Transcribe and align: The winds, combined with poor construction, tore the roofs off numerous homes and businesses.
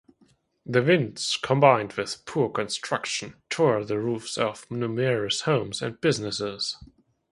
The 0.65 0.81
winds, 0.81 1.37
combined 1.43 1.93
with 1.93 2.25
poor 2.25 2.49
construction, 2.49 3.35
tore 3.51 3.85
the 3.85 3.99
roofs 3.99 4.35
off 4.35 4.65
numerous 4.71 5.41
homes 5.41 5.79
and 5.83 6.01
businesses. 6.01 6.75